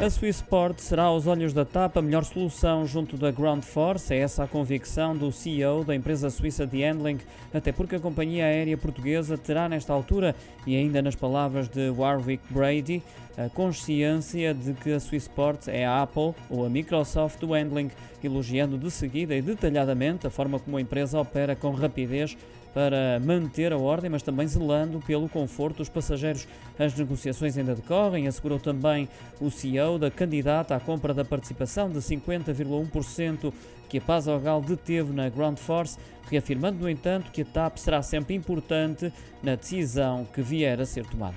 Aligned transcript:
A 0.00 0.08
Swissport 0.08 0.78
será, 0.78 1.02
aos 1.02 1.26
olhos 1.26 1.52
da 1.52 1.64
TAP, 1.64 1.96
a 1.96 2.02
melhor 2.02 2.24
solução 2.24 2.86
junto 2.86 3.16
da 3.16 3.32
Ground 3.32 3.64
Force. 3.64 4.14
É 4.14 4.18
essa 4.18 4.44
a 4.44 4.46
convicção 4.46 5.16
do 5.16 5.32
CEO 5.32 5.82
da 5.82 5.92
empresa 5.92 6.30
suíça 6.30 6.64
de 6.64 6.84
Handling, 6.84 7.18
até 7.52 7.72
porque 7.72 7.96
a 7.96 8.00
companhia 8.00 8.44
aérea 8.44 8.78
portuguesa 8.78 9.36
terá, 9.36 9.68
nesta 9.68 9.92
altura, 9.92 10.36
e 10.64 10.76
ainda 10.76 11.02
nas 11.02 11.16
palavras 11.16 11.68
de 11.68 11.90
Warwick 11.90 12.44
Brady, 12.48 13.02
a 13.36 13.48
consciência 13.48 14.54
de 14.54 14.72
que 14.74 14.92
a 14.92 15.00
Swissport 15.00 15.66
é 15.66 15.84
a 15.84 16.02
Apple 16.02 16.32
ou 16.48 16.64
a 16.64 16.70
Microsoft 16.70 17.40
do 17.40 17.52
Handling, 17.52 17.90
elogiando 18.22 18.78
de 18.78 18.92
seguida 18.92 19.34
e 19.34 19.42
detalhadamente 19.42 20.28
a 20.28 20.30
forma 20.30 20.60
como 20.60 20.76
a 20.76 20.80
empresa 20.80 21.20
opera 21.20 21.56
com 21.56 21.72
rapidez 21.72 22.36
para 22.74 23.18
manter 23.20 23.72
a 23.72 23.76
ordem, 23.76 24.10
mas 24.10 24.22
também 24.22 24.46
zelando 24.46 25.00
pelo 25.00 25.28
conforto 25.28 25.78
dos 25.78 25.88
passageiros. 25.88 26.46
As 26.78 26.94
negociações 26.94 27.56
ainda 27.56 27.74
decorrem, 27.74 28.28
assegurou 28.28 28.60
também 28.60 29.08
o 29.40 29.50
CEO 29.50 29.87
da 29.96 30.10
candidata 30.10 30.74
à 30.74 30.80
compra 30.80 31.14
da 31.14 31.24
participação 31.24 31.88
de 31.88 32.00
50,1% 32.00 33.52
que 33.88 33.98
a 33.98 34.00
Paz 34.00 34.26
Ogal 34.26 34.60
deteve 34.60 35.12
na 35.12 35.28
Ground 35.28 35.56
Force, 35.56 35.96
reafirmando, 36.28 36.80
no 36.80 36.90
entanto, 36.90 37.30
que 37.30 37.42
a 37.42 37.44
TAP 37.44 37.78
será 37.78 38.02
sempre 38.02 38.34
importante 38.34 39.12
na 39.40 39.54
decisão 39.54 40.26
que 40.34 40.42
vier 40.42 40.80
a 40.80 40.84
ser 40.84 41.06
tomada. 41.06 41.36